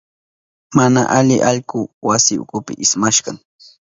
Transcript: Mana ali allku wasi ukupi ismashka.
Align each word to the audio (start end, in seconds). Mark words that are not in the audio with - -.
Mana 0.75 1.01
ali 1.17 1.35
allku 1.49 1.79
wasi 2.07 2.33
ukupi 2.43 2.73
ismashka. 2.83 3.31